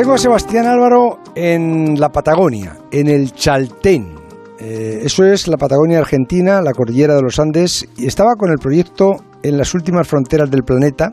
Tengo 0.00 0.14
a 0.14 0.18
Sebastián 0.18 0.66
Álvaro 0.66 1.18
en 1.34 2.00
la 2.00 2.08
Patagonia, 2.08 2.74
en 2.90 3.06
el 3.06 3.34
Chaltén. 3.34 4.14
Eh, 4.58 5.00
eso 5.02 5.26
es 5.26 5.46
la 5.46 5.58
Patagonia 5.58 5.98
Argentina, 5.98 6.62
la 6.62 6.72
cordillera 6.72 7.14
de 7.16 7.20
los 7.20 7.38
Andes, 7.38 7.86
y 7.98 8.06
estaba 8.06 8.30
con 8.38 8.50
el 8.50 8.56
proyecto 8.56 9.16
en 9.42 9.58
las 9.58 9.74
últimas 9.74 10.08
fronteras 10.08 10.50
del 10.50 10.62
planeta 10.62 11.12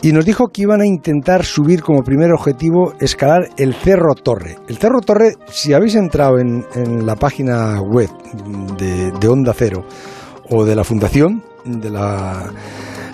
y 0.00 0.10
nos 0.12 0.24
dijo 0.24 0.48
que 0.48 0.62
iban 0.62 0.80
a 0.80 0.86
intentar 0.86 1.44
subir 1.44 1.82
como 1.82 2.02
primer 2.02 2.32
objetivo 2.32 2.94
escalar 2.98 3.50
el 3.58 3.74
Cerro 3.74 4.14
Torre. 4.14 4.56
El 4.68 4.78
Cerro 4.78 5.02
Torre, 5.02 5.34
si 5.50 5.74
habéis 5.74 5.94
entrado 5.94 6.38
en, 6.38 6.64
la 7.04 7.16
página 7.16 7.78
web 7.82 8.08
de, 8.78 9.28
Onda 9.28 9.52
Cero 9.54 9.84
o 10.48 10.64
de 10.64 10.74
la 10.74 10.84
Fundación, 10.84 11.42
de 11.66 11.90
la, 11.90 12.50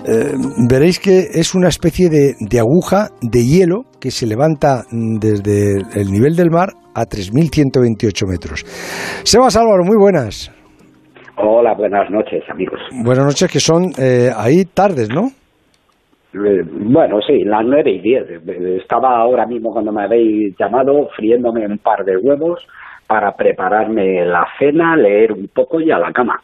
eh, 0.05 0.33
veréis 0.69 0.99
que 0.99 1.27
es 1.33 1.55
una 1.55 1.67
especie 1.67 2.09
de, 2.09 2.35
de 2.39 2.59
aguja 2.59 3.09
de 3.21 3.43
hielo 3.43 3.83
que 3.99 4.11
se 4.11 4.25
levanta 4.25 4.83
desde 4.91 5.79
el 5.99 6.11
nivel 6.11 6.35
del 6.35 6.49
mar 6.49 6.69
a 6.95 7.03
3.128 7.03 8.27
metros. 8.27 8.63
Sebas 9.23 9.55
Álvaro, 9.57 9.83
muy 9.83 9.97
buenas. 9.97 10.51
Hola, 11.37 11.73
buenas 11.73 12.09
noches, 12.09 12.43
amigos. 12.49 12.79
Buenas 13.03 13.25
noches, 13.25 13.51
que 13.51 13.59
son 13.59 13.91
eh, 13.97 14.29
ahí 14.35 14.65
tardes, 14.65 15.09
¿no? 15.09 15.27
Eh, 16.33 16.63
bueno, 16.65 17.19
sí, 17.25 17.43
las 17.43 17.65
nueve 17.65 17.91
y 17.91 18.01
diez. 18.01 18.25
Estaba 18.81 19.17
ahora 19.17 19.45
mismo 19.45 19.71
cuando 19.71 19.91
me 19.91 20.03
habéis 20.03 20.55
llamado 20.57 21.07
friéndome 21.15 21.65
un 21.65 21.77
par 21.77 22.03
de 22.03 22.17
huevos 22.17 22.59
para 23.09 23.31
prepararme 23.31 24.23
la 24.23 24.45
cena, 24.59 24.95
leer 24.95 25.31
un 25.31 25.47
poco 25.51 25.81
y 25.81 25.89
a 25.89 25.97
la 25.97 26.11
cama. 26.11 26.35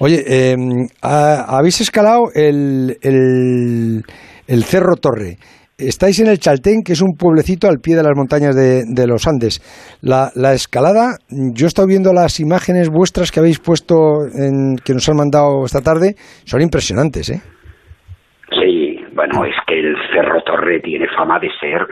Oye, 0.00 0.24
em, 0.26 0.88
habéis 1.00 1.80
escalado 1.80 2.24
el, 2.34 2.96
el, 3.00 4.02
el 4.48 4.64
Cerro 4.64 4.96
Torre. 4.96 5.36
Estáis 5.78 6.18
en 6.18 6.26
el 6.26 6.40
Chaltén, 6.40 6.82
que 6.84 6.94
es 6.94 7.00
un 7.00 7.16
pueblecito 7.16 7.68
al 7.68 7.78
pie 7.78 7.94
de 7.94 8.02
las 8.02 8.16
montañas 8.16 8.56
de, 8.56 9.06
los 9.06 9.26
Andes. 9.28 9.62
La, 10.02 10.52
escalada, 10.52 11.16
yo 11.30 11.66
he 11.66 11.68
estado 11.68 11.86
viendo 11.86 12.12
las 12.12 12.40
imágenes 12.40 12.90
vuestras 12.90 13.30
que 13.30 13.38
habéis 13.38 13.60
puesto, 13.60 14.26
en, 14.34 14.76
que 14.84 14.92
nos 14.92 15.08
han 15.08 15.16
mandado 15.16 15.64
esta 15.64 15.80
tarde, 15.80 16.16
son 16.44 16.60
impresionantes, 16.60 17.30
¿eh? 17.30 17.40
Sí, 18.50 18.79
bueno, 19.20 19.44
es 19.44 19.54
que 19.66 19.78
el 19.78 19.94
Cerro 20.14 20.40
Torre 20.42 20.80
tiene 20.80 21.06
fama 21.08 21.38
de 21.38 21.50
ser 21.60 21.86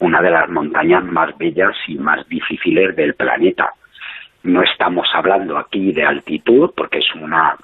una 0.00 0.20
de 0.20 0.30
las 0.30 0.50
montañas 0.50 1.02
más 1.02 1.30
bellas 1.38 1.74
y 1.88 1.96
más 1.96 2.28
difíciles 2.28 2.94
del 2.94 3.14
planeta. 3.14 3.70
No 4.42 4.62
estamos 4.62 5.08
hablando 5.14 5.56
aquí 5.56 5.92
de 5.92 6.04
altitud, 6.04 6.72
porque 6.76 6.98
es 6.98 7.06
una 7.14 7.56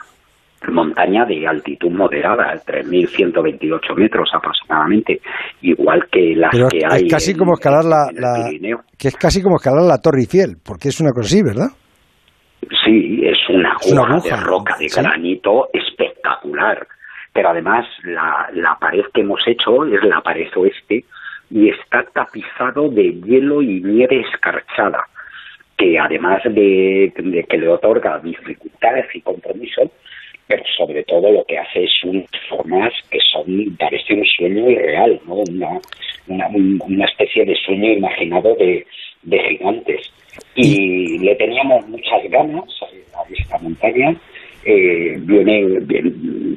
montaña 0.73 1.27
de 1.27 1.47
altitud 1.47 1.91
moderada, 1.91 2.55
3.128 2.67 3.95
metros 3.95 4.31
aproximadamente, 4.35 5.21
igual 5.61 6.07
que 6.11 6.35
las 6.35 6.53
que 6.71 6.81
hay 6.89 7.05
es 7.05 7.13
casi 7.13 7.37
como 7.37 7.53
escalar 7.53 7.85
la, 7.85 8.09
que 8.99 9.09
es 9.09 9.17
casi 9.17 9.43
como 9.43 9.57
escalar 9.57 9.83
la 9.83 9.99
Torre 9.99 10.21
Eiffel, 10.21 10.57
porque 10.65 10.89
es 10.89 10.99
una 10.99 11.11
cosa 11.11 11.27
así, 11.27 11.43
¿verdad? 11.43 11.69
Sí, 12.85 13.21
es 13.23 13.39
una, 13.51 13.77
es 13.83 14.25
de 14.25 14.37
roca 14.37 14.77
de 14.79 14.87
granito 14.87 15.69
espectacular, 15.75 16.87
pero 17.33 17.51
además 17.51 17.87
la, 18.05 18.49
la 18.53 18.77
pared 18.79 19.05
que 19.13 19.21
hemos 19.21 19.47
hecho 19.47 19.85
es 19.87 20.03
la 20.05 20.21
pared 20.21 20.49
oeste 20.57 21.05
y 21.51 21.69
está 21.69 22.05
tapizado 22.05 22.89
de 22.89 23.13
hielo 23.21 23.63
y 23.63 23.81
nieve 23.81 24.21
escarchada 24.21 25.05
que 25.81 25.99
además 25.99 26.43
de, 26.45 27.11
de 27.17 27.45
que 27.45 27.57
le 27.57 27.69
otorga 27.69 28.19
dificultades 28.19 29.07
y 29.15 29.23
compromiso, 29.23 29.91
pero 30.47 30.63
sobre 30.77 31.03
todo 31.05 31.33
lo 31.33 31.43
que 31.45 31.57
hace 31.57 31.85
es 31.85 32.05
unas 32.05 32.29
formas 32.51 32.93
que 33.11 33.19
son, 33.33 33.77
parece 33.79 34.13
un 34.13 34.27
sueño 34.27 34.69
irreal, 34.69 35.19
¿no? 35.27 35.37
Una, 35.37 35.81
una, 36.29 37.05
especie 37.07 37.47
de 37.47 37.57
sueño 37.57 37.93
imaginado 37.93 38.55
de, 38.57 38.85
gigantes. 39.23 40.13
Y 40.55 41.19
le 41.19 41.35
teníamos 41.37 41.87
muchas 41.89 42.29
ganas 42.29 42.65
a 42.83 43.33
esta 43.33 43.59
montaña. 43.59 44.15
Eh, 44.63 45.17
viene, 45.21 45.79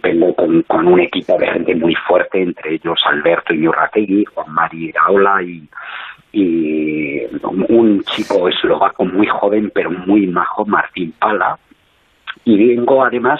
vengo 0.01 0.33
con, 0.35 0.87
un 0.87 0.99
equipo 0.99 1.37
de 1.37 1.47
gente 1.47 1.73
muy 1.75 1.95
fuerte, 2.07 2.41
entre 2.41 2.75
ellos 2.75 2.99
Alberto 3.05 3.53
Iñurrategui, 3.53 4.25
Juan 4.25 4.51
Mari 4.53 4.89
Iraola 4.89 5.41
y, 5.41 5.67
un 7.43 8.01
chico 8.03 8.49
eslovaco 8.49 9.05
muy 9.05 9.27
joven 9.27 9.71
pero 9.73 9.91
muy 9.91 10.25
majo, 10.27 10.65
Martín 10.65 11.13
Pala, 11.19 11.57
y 12.43 12.75
vengo 12.75 13.03
además 13.03 13.39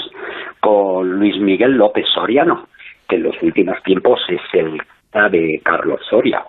con 0.59 1.19
Luis 1.19 1.37
Miguel 1.39 1.73
López 1.73 2.05
Soriano, 2.13 2.67
que 3.09 3.15
en 3.15 3.23
los 3.23 3.35
últimos 3.41 3.81
tiempos 3.83 4.21
es 4.29 4.41
el 4.53 4.79
de 5.31 5.61
Carlos 5.63 6.01
Soria, 6.09 6.43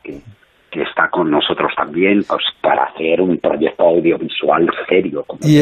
está 0.83 1.09
con 1.11 1.31
nosotros 1.31 1.73
también 1.77 2.23
pues, 2.29 2.45
para 2.61 2.85
hacer 2.85 3.21
un 3.21 3.39
proyecto 3.39 3.85
audiovisual 3.85 4.69
serio. 4.89 5.25
Como 5.27 5.41
¿Y, 5.43 5.61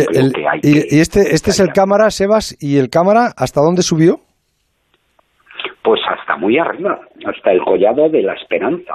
y, 0.63 1.01
este, 1.01 1.35
este 1.35 1.51
es 1.51 1.61
el 1.61 1.73
cámara, 1.73 2.11
Sebas, 2.11 2.57
¿y 2.61 2.79
el 2.79 2.89
cámara 2.91 3.33
hasta 3.37 3.61
dónde 3.61 3.83
subió? 3.83 4.17
Pues 5.83 6.01
hasta 6.09 6.37
muy 6.37 6.59
arriba, 6.59 7.01
hasta 7.27 7.53
el 7.53 7.61
collado 7.63 8.09
de 8.09 8.23
la 8.23 8.35
esperanza. 8.35 8.95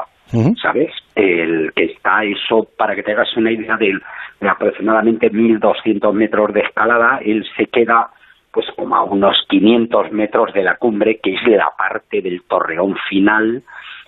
¿sabes? 0.61 0.91
El 1.16 1.72
que 1.73 1.85
está 1.85 2.23
eso, 2.23 2.67
para 2.78 2.95
que 2.95 3.03
te 3.03 3.13
hagas 3.13 3.35
una 3.38 3.51
idea 3.51 3.78
de, 3.78 3.94
de 4.41 4.49
aproximadamente 4.49 5.31
1.200 5.31 6.13
metros 6.13 6.53
de 6.53 6.61
escalada, 6.61 7.19
él 7.23 7.45
se 7.55 7.67
queda 7.67 8.09
pues 8.51 8.66
como 8.75 8.95
a 8.95 9.03
unos 9.03 9.35
500 9.49 10.11
metros 10.11 10.53
de 10.53 10.63
la 10.63 10.78
cumbre, 10.78 11.19
que 11.22 11.35
es 11.35 11.41
la 11.47 11.69
parte 11.78 12.22
del 12.22 12.41
torreón 12.44 12.95
final 13.09 13.63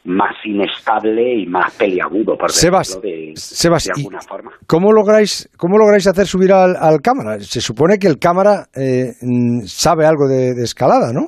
más 0.06 0.36
inestable 0.44 1.36
y 1.36 1.46
más 1.46 1.76
peliagudo, 1.78 2.38
por 2.38 2.52
Sebas, 2.52 3.00
de, 3.02 3.34
Sebas, 3.36 3.90
alguna 3.90 4.22
forma. 4.22 4.52
¿cómo 4.68 4.92
lográis, 4.92 5.50
¿Cómo 5.58 5.78
lográis 5.78 6.08
hacer 6.08 6.26
subir 6.26 6.52
al, 6.54 7.02
cámara? 7.02 7.40
Se 7.40 7.62
supone 7.62 7.98
que 8.00 8.08
el 8.08 8.20
cámara 8.20 8.68
eh, 8.76 9.14
sabe 9.66 10.06
algo 10.06 10.28
de, 10.28 10.52
escalada, 10.64 11.12
¿no? 11.14 11.28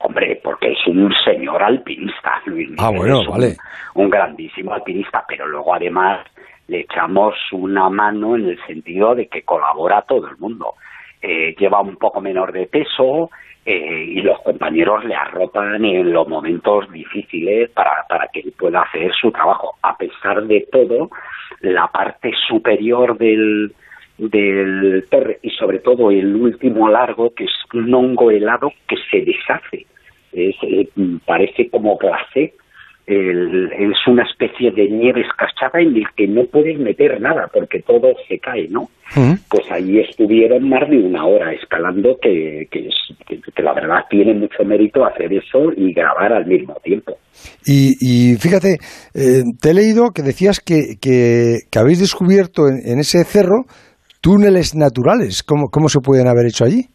Hombre, 0.00 0.40
porque 0.42 0.72
es 0.72 0.86
un 0.88 1.12
señor 1.24 1.62
alpinista, 1.62 2.42
Luis 2.46 2.70
Ah, 2.78 2.90
bueno, 2.90 3.22
vale 3.30 3.56
un 3.94 4.10
grandísimo 4.10 4.72
alpinista, 4.72 5.24
pero 5.26 5.46
luego 5.46 5.74
además 5.74 6.26
le 6.68 6.80
echamos 6.80 7.34
una 7.52 7.88
mano 7.90 8.36
en 8.36 8.48
el 8.50 8.66
sentido 8.66 9.14
de 9.14 9.26
que 9.26 9.42
colabora 9.42 10.02
todo 10.02 10.28
el 10.28 10.36
mundo. 10.38 10.74
Eh, 11.22 11.54
lleva 11.56 11.80
un 11.80 11.96
poco 11.96 12.20
menor 12.20 12.50
de 12.50 12.66
peso 12.66 13.30
eh, 13.64 14.06
y 14.08 14.20
los 14.22 14.40
compañeros 14.40 15.04
le 15.04 15.14
arropan 15.14 15.84
en 15.84 16.12
los 16.12 16.26
momentos 16.26 16.90
difíciles 16.90 17.70
para, 17.70 18.04
para 18.08 18.26
que 18.26 18.40
él 18.40 18.52
pueda 18.58 18.82
hacer 18.82 19.12
su 19.14 19.30
trabajo. 19.30 19.76
A 19.82 19.96
pesar 19.96 20.42
de 20.44 20.66
todo, 20.72 21.10
la 21.60 21.86
parte 21.86 22.32
superior 22.48 23.16
del, 23.16 23.72
del 24.18 25.06
torre 25.08 25.38
y 25.42 25.50
sobre 25.50 25.78
todo 25.78 26.10
el 26.10 26.34
último 26.34 26.88
largo, 26.88 27.32
que 27.34 27.44
es 27.44 27.52
un 27.72 27.94
hongo 27.94 28.32
helado 28.32 28.72
que 28.88 28.96
se 29.08 29.20
deshace. 29.20 29.86
Eh, 30.32 30.88
parece 31.24 31.70
como 31.70 31.96
glacé 31.98 32.54
es 33.12 34.06
una 34.06 34.24
especie 34.24 34.70
de 34.70 34.88
nieve 34.88 35.22
escarchada 35.22 35.80
en 35.80 35.96
el 35.96 36.04
que 36.16 36.26
no 36.26 36.44
puedes 36.44 36.78
meter 36.78 37.20
nada 37.20 37.48
porque 37.52 37.80
todo 37.82 38.12
se 38.28 38.38
cae, 38.38 38.68
¿no? 38.68 38.88
Pues 39.50 39.70
ahí 39.70 39.98
estuvieron 39.98 40.68
más 40.68 40.88
de 40.88 40.96
una 40.96 41.26
hora 41.26 41.52
escalando 41.52 42.16
que, 42.20 42.66
que, 42.70 42.88
la 43.62 43.74
verdad 43.74 44.00
tiene 44.08 44.32
mucho 44.32 44.64
mérito 44.64 45.04
hacer 45.04 45.32
eso 45.32 45.70
y 45.76 45.92
grabar 45.92 46.32
al 46.32 46.46
mismo 46.46 46.74
tiempo. 46.82 47.18
Y, 47.66 48.36
fíjate, 48.36 48.78
eh, 49.14 49.42
te 49.60 49.70
he 49.70 49.74
leído 49.74 50.10
que 50.14 50.22
decías 50.22 50.60
que, 50.60 50.96
que, 51.00 51.78
habéis 51.78 52.00
descubierto 52.00 52.68
en, 52.68 52.98
ese 52.98 53.24
cerro 53.24 53.64
túneles 54.22 54.74
naturales. 54.74 55.42
¿Cómo, 55.42 55.68
¿Cómo 55.70 55.88
se 55.88 56.00
pueden 56.00 56.28
haber 56.28 56.46
hecho 56.46 56.64
allí? 56.64 56.86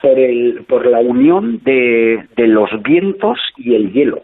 Por, 0.00 0.18
el, 0.18 0.64
por 0.68 0.86
la 0.86 1.00
unión 1.00 1.60
de, 1.64 2.24
de 2.36 2.46
los 2.46 2.70
vientos 2.84 3.38
y 3.56 3.74
el 3.74 3.92
hielo 3.92 4.22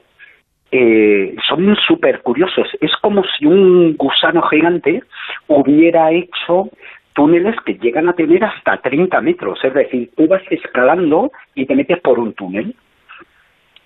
eh, 0.70 1.36
son 1.48 1.76
súper 1.86 2.22
curiosos. 2.22 2.68
Es 2.80 2.92
como 3.00 3.22
si 3.24 3.46
un 3.46 3.96
gusano 3.96 4.42
gigante 4.42 5.02
hubiera 5.46 6.10
hecho 6.12 6.70
túneles 7.12 7.56
que 7.64 7.74
llegan 7.74 8.08
a 8.08 8.14
tener 8.14 8.44
hasta 8.44 8.76
30 8.78 9.20
metros. 9.20 9.58
Es 9.64 9.72
decir, 9.72 10.10
tú 10.16 10.26
vas 10.26 10.42
escalando 10.50 11.32
y 11.54 11.66
te 11.66 11.74
metes 11.74 12.00
por 12.00 12.18
un 12.18 12.32
túnel. 12.34 12.74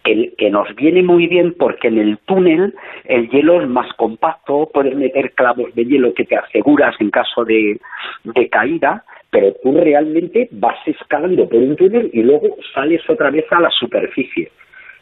Que, 0.03 0.33
que 0.39 0.49
nos 0.49 0.75
viene 0.77 1.03
muy 1.03 1.27
bien 1.27 1.55
porque 1.59 1.89
en 1.89 1.99
el 1.99 2.17
túnel 2.25 2.75
el 3.05 3.29
hielo 3.29 3.61
es 3.61 3.69
más 3.69 3.93
compacto, 3.99 4.71
puedes 4.73 4.97
meter 4.97 5.33
clavos 5.33 5.75
de 5.75 5.85
hielo 5.85 6.15
que 6.15 6.25
te 6.25 6.37
aseguras 6.39 6.99
en 7.01 7.11
caso 7.11 7.45
de, 7.45 7.79
de 8.25 8.49
caída, 8.49 9.05
pero 9.29 9.53
tú 9.63 9.79
realmente 9.79 10.49
vas 10.53 10.79
escalando 10.87 11.47
por 11.47 11.59
un 11.59 11.77
túnel 11.77 12.09
y 12.15 12.23
luego 12.23 12.57
sales 12.73 13.03
otra 13.11 13.31
vez 13.31 13.45
a 13.53 13.61
la 13.61 13.71
superficie 13.71 14.51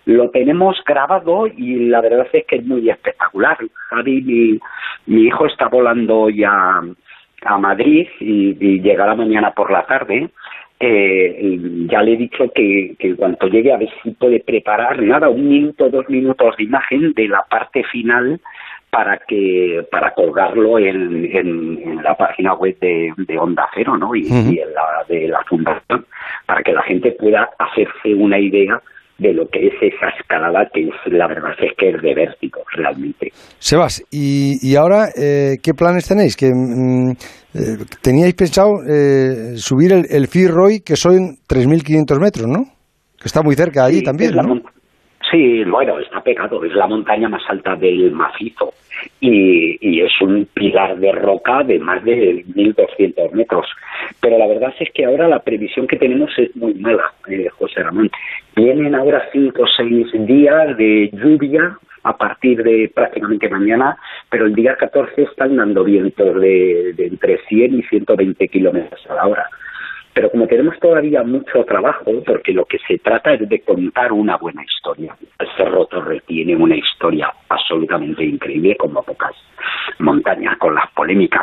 lo 0.08 0.30
tenemos 0.30 0.82
grabado 0.86 1.46
y 1.46 1.86
la 1.90 2.00
verdad 2.00 2.26
es 2.32 2.46
que 2.46 2.56
es 2.56 2.64
muy 2.64 2.88
espectacular. 2.88 3.58
Javi, 3.90 4.22
mi, 4.22 4.58
mi 5.04 5.26
hijo 5.26 5.44
está 5.44 5.68
volando 5.68 6.30
ya 6.30 6.80
a 7.44 7.58
Madrid 7.58 8.08
y, 8.18 8.80
llegará 8.80 9.14
mañana 9.14 9.50
por 9.50 9.70
la 9.70 9.84
tarde. 9.84 10.30
Eh, 10.80 11.58
ya 11.90 12.02
le 12.02 12.14
he 12.14 12.16
dicho 12.16 12.50
que, 12.54 12.96
que 12.98 13.16
cuanto 13.16 13.48
llegue 13.48 13.70
a 13.70 13.76
ver 13.76 13.90
si 14.02 14.12
puede 14.12 14.40
preparar 14.40 15.02
nada, 15.02 15.28
un 15.28 15.46
minuto, 15.46 15.90
dos 15.90 16.08
minutos 16.08 16.56
de 16.56 16.64
imagen 16.64 17.12
de 17.12 17.28
la 17.28 17.44
parte 17.50 17.84
final 17.84 18.40
para 18.88 19.18
que 19.18 19.84
para 19.90 20.14
colgarlo 20.14 20.78
en, 20.78 21.28
en, 21.36 22.02
la 22.02 22.16
página 22.16 22.54
web 22.54 22.78
de, 22.80 23.12
de 23.14 23.38
Onda 23.38 23.68
Cero 23.74 23.98
¿no? 23.98 24.14
y, 24.14 24.22
y 24.22 24.60
en 24.60 24.72
la 24.72 25.04
de 25.06 25.28
la 25.28 25.42
fundación 25.44 26.06
para 26.46 26.62
que 26.62 26.72
la 26.72 26.82
gente 26.82 27.12
pueda 27.12 27.50
hacerse 27.58 28.14
una 28.14 28.38
idea 28.38 28.80
de 29.18 29.32
lo 29.32 29.48
que 29.48 29.66
es 29.66 29.74
esa 29.80 30.08
escalada 30.18 30.68
que 30.72 30.82
es 30.82 31.12
la 31.12 31.26
verdad 31.26 31.52
es 31.60 31.72
que 31.76 31.90
es 31.90 32.02
de 32.02 32.14
vértigo 32.14 32.62
realmente. 32.72 33.32
Sebas, 33.58 34.02
y, 34.10 34.58
y 34.62 34.76
ahora 34.76 35.08
eh, 35.16 35.56
qué 35.62 35.74
planes 35.74 36.06
tenéis? 36.06 36.36
Que 36.36 36.50
mm, 36.54 37.10
eh, 37.54 37.84
teníais 38.00 38.34
pensado 38.34 38.78
eh, 38.88 39.56
subir 39.56 39.92
el, 39.92 40.06
el 40.08 40.28
Firroy 40.28 40.80
que 40.80 40.96
son 40.96 41.36
3.500 41.48 42.20
metros, 42.20 42.46
¿no? 42.46 42.64
Que 43.20 43.26
está 43.26 43.42
muy 43.42 43.56
cerca 43.56 43.84
allí 43.84 44.02
también, 44.02 44.34
¿no? 44.34 44.62
Sí, 45.30 45.64
bueno, 45.64 45.98
está 45.98 46.20
pegado, 46.22 46.64
es 46.64 46.72
la 46.72 46.86
montaña 46.86 47.28
más 47.28 47.42
alta 47.48 47.76
del 47.76 48.12
macizo 48.12 48.72
y, 49.20 50.00
es 50.00 50.12
un 50.20 50.46
pilar 50.54 50.96
de 50.98 51.12
roca 51.12 51.62
de 51.64 51.78
más 51.78 52.02
de 52.04 52.44
1.200 52.46 53.32
metros. 53.32 53.66
Pero 54.20 54.38
la 54.38 54.46
verdad 54.46 54.72
es 54.78 54.88
que 54.92 55.04
ahora 55.04 55.28
la 55.28 55.40
previsión 55.40 55.86
que 55.86 55.96
tenemos 55.96 56.30
es 56.38 56.54
muy 56.56 56.74
mala, 56.74 57.12
eh, 57.28 57.48
José 57.50 57.82
Ramón. 57.82 58.10
Vienen 58.56 58.94
ahora 58.94 59.28
cinco 59.32 59.62
o 59.62 59.66
seis 59.66 60.06
días 60.26 60.76
de 60.76 61.10
lluvia 61.12 61.76
a 62.04 62.16
partir 62.16 62.62
de 62.62 62.90
prácticamente 62.94 63.48
mañana, 63.48 63.98
pero 64.30 64.46
el 64.46 64.54
día 64.54 64.76
14 64.76 65.22
están 65.22 65.56
dando 65.56 65.84
vientos 65.84 66.40
de, 66.40 66.94
de 66.96 67.06
entre 67.06 67.38
100 67.48 67.78
y 67.78 67.82
120 67.82 68.48
kilómetros 68.48 69.04
a 69.10 69.14
la 69.14 69.26
hora. 69.26 69.46
Pero 70.18 70.32
como 70.32 70.48
tenemos 70.48 70.76
todavía 70.80 71.22
mucho 71.22 71.64
trabajo, 71.64 72.10
porque 72.26 72.52
lo 72.52 72.64
que 72.64 72.78
se 72.88 72.98
trata 72.98 73.34
es 73.34 73.48
de 73.48 73.60
contar 73.60 74.12
una 74.12 74.36
buena 74.36 74.64
historia. 74.64 75.16
El 75.38 75.46
Cerro 75.56 75.86
Torre 75.86 76.20
tiene 76.26 76.56
una 76.56 76.74
historia 76.74 77.32
absolutamente 77.48 78.24
increíble, 78.24 78.76
como 78.76 79.00
pocas 79.04 79.36
montañas, 80.00 80.58
con 80.58 80.74
las 80.74 80.87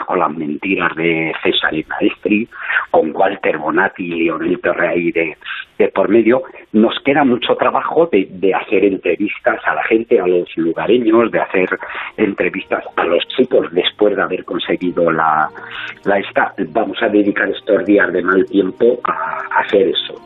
con 0.05 0.19
las 0.19 0.35
mentiras 0.35 0.95
de 0.95 1.33
César 1.43 1.73
y 1.73 1.83
Maestri, 1.83 2.47
con 2.91 3.15
Walter 3.15 3.57
Bonatti 3.57 4.03
y 4.03 4.23
Leonel 4.23 4.59
Terrey 4.59 5.11
de, 5.11 5.37
de 5.77 5.87
por 5.89 6.09
medio. 6.09 6.43
Nos 6.73 6.99
queda 7.03 7.23
mucho 7.23 7.55
trabajo 7.55 8.07
de, 8.11 8.27
de 8.29 8.53
hacer 8.53 8.85
entrevistas 8.85 9.59
a 9.65 9.75
la 9.75 9.83
gente, 9.83 10.19
a 10.19 10.27
los 10.27 10.49
lugareños, 10.57 11.31
de 11.31 11.39
hacer 11.39 11.69
entrevistas 12.17 12.83
a 12.95 13.03
los 13.05 13.27
chicos 13.29 13.67
después 13.71 14.15
de 14.15 14.21
haber 14.21 14.45
conseguido 14.45 15.11
la, 15.11 15.49
la 16.03 16.19
esta. 16.19 16.53
Vamos 16.69 17.01
a 17.01 17.09
dedicar 17.09 17.49
estos 17.49 17.85
días 17.85 18.11
de 18.13 18.21
mal 18.21 18.45
tiempo 18.45 18.99
a 19.03 19.61
hacer 19.61 19.87
eso. 19.87 20.21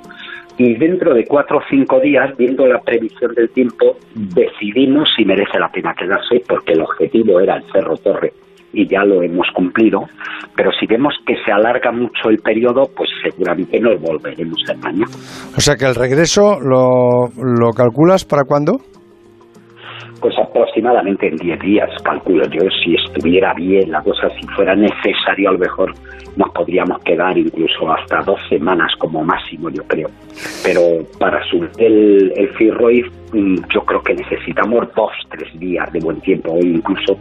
Y 0.57 0.75
dentro 0.75 1.13
de 1.13 1.23
cuatro 1.23 1.59
o 1.59 1.63
cinco 1.69 2.01
días, 2.01 2.35
viendo 2.35 2.67
la 2.67 2.81
previsión 2.81 3.33
del 3.33 3.49
tiempo, 3.51 3.97
decidimos 4.13 5.09
si 5.15 5.23
merece 5.23 5.57
la 5.57 5.71
pena 5.71 5.93
quedarse, 5.93 6.41
porque 6.45 6.73
el 6.73 6.81
objetivo 6.81 7.39
era 7.39 7.55
el 7.55 7.63
Cerro 7.71 7.95
Torre 7.95 8.33
y 8.73 8.87
ya 8.87 9.03
lo 9.03 9.23
hemos 9.23 9.47
cumplido, 9.53 10.01
pero 10.55 10.71
si 10.79 10.85
vemos 10.85 11.13
que 11.25 11.35
se 11.45 11.51
alarga 11.51 11.91
mucho 11.91 12.29
el 12.29 12.37
periodo, 12.37 12.83
pues 12.95 13.09
seguramente 13.23 13.79
nos 13.79 13.99
volveremos 14.01 14.57
a 14.69 14.73
España. 14.73 15.05
O 15.55 15.59
sea 15.59 15.75
que 15.75 15.85
el 15.85 15.95
regreso 15.95 16.59
lo, 16.59 17.27
lo 17.37 17.71
calculas 17.71 18.25
para 18.25 18.43
cuándo? 18.43 18.77
Pues 20.21 20.37
aproximadamente 20.37 21.27
en 21.27 21.37
10 21.37 21.59
días, 21.59 21.89
calculo 22.03 22.45
yo, 22.49 22.61
si 22.83 22.95
estuviera 22.95 23.53
bien 23.53 23.89
la 23.91 24.01
cosa, 24.01 24.29
si 24.39 24.45
fuera 24.47 24.75
necesario, 24.75 25.49
a 25.49 25.53
lo 25.53 25.59
mejor 25.59 25.93
nos 26.35 26.49
podríamos 26.51 27.01
quedar 27.03 27.37
incluso 27.37 27.91
hasta 27.91 28.21
dos 28.21 28.39
semanas 28.49 28.91
como 28.97 29.23
máximo, 29.23 29.69
yo 29.69 29.83
creo. 29.83 30.09
Pero 30.63 30.81
para 31.19 31.43
subir 31.45 31.69
el, 31.77 32.33
el 32.35 32.49
mm, 33.33 33.55
yo 33.73 33.81
creo 33.85 34.01
que 34.01 34.13
necesitamos 34.13 34.87
dos, 34.95 35.11
tres 35.29 35.57
días 35.59 35.91
de 35.93 35.99
buen 35.99 36.19
tiempo, 36.21 36.53
o 36.53 36.59
incluso 36.59 37.17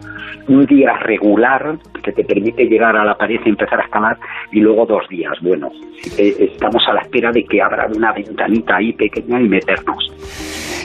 un 0.48 0.66
día 0.66 0.96
regular 0.98 1.78
que 2.02 2.12
te 2.12 2.24
permite 2.24 2.64
llegar 2.64 2.96
a 2.96 3.04
la 3.04 3.16
pared 3.16 3.40
y 3.44 3.48
empezar 3.48 3.80
a 3.80 3.84
escalar, 3.84 4.18
y 4.52 4.60
luego 4.60 4.86
dos 4.86 5.08
días. 5.08 5.34
Bueno, 5.40 5.70
estamos 6.16 6.82
a 6.88 6.94
la 6.94 7.00
espera 7.02 7.30
de 7.32 7.44
que 7.44 7.62
abra 7.62 7.88
una 7.94 8.12
ventanita 8.12 8.76
ahí 8.76 8.92
pequeña 8.92 9.40
y 9.40 9.48
meternos. 9.48 10.12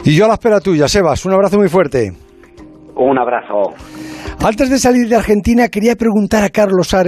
Y 0.06 0.16
yo 0.16 0.26
a 0.26 0.28
la 0.28 0.34
espera 0.34 0.60
tuya, 0.60 0.88
Sebas. 0.88 1.26
Un 1.26 1.34
abrazo 1.34 1.58
muy 1.58 1.70
fuerte. 1.70 2.12
Un 2.96 3.18
abrazo. 3.18 3.74
Antes 4.46 4.70
de 4.70 4.78
salir 4.78 5.08
de 5.08 5.16
Argentina, 5.16 5.70
quería 5.70 5.96
preguntar 5.96 6.44
a 6.44 6.50
Carlos 6.50 6.94
Ares. 6.94 7.02